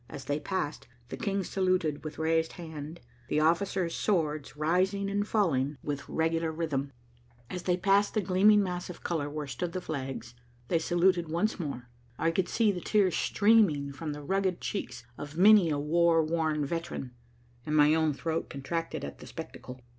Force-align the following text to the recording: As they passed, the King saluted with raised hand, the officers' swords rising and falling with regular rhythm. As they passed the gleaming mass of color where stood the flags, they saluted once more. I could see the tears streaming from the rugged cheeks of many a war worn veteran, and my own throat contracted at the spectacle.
As 0.09 0.25
they 0.25 0.39
passed, 0.39 0.87
the 1.09 1.15
King 1.15 1.43
saluted 1.43 2.03
with 2.03 2.17
raised 2.17 2.53
hand, 2.53 3.01
the 3.29 3.39
officers' 3.39 3.93
swords 3.95 4.57
rising 4.57 5.11
and 5.11 5.27
falling 5.27 5.77
with 5.83 6.09
regular 6.09 6.51
rhythm. 6.51 6.91
As 7.51 7.61
they 7.61 7.77
passed 7.77 8.15
the 8.15 8.21
gleaming 8.21 8.63
mass 8.63 8.89
of 8.89 9.03
color 9.03 9.29
where 9.29 9.45
stood 9.45 9.73
the 9.73 9.79
flags, 9.79 10.33
they 10.69 10.79
saluted 10.79 11.29
once 11.29 11.59
more. 11.59 11.87
I 12.17 12.31
could 12.31 12.49
see 12.49 12.71
the 12.71 12.81
tears 12.81 13.15
streaming 13.15 13.93
from 13.93 14.11
the 14.11 14.23
rugged 14.23 14.59
cheeks 14.59 15.05
of 15.19 15.37
many 15.37 15.69
a 15.69 15.77
war 15.77 16.23
worn 16.25 16.65
veteran, 16.65 17.11
and 17.63 17.75
my 17.75 17.93
own 17.93 18.11
throat 18.13 18.49
contracted 18.49 19.05
at 19.05 19.19
the 19.19 19.27
spectacle. 19.27 19.81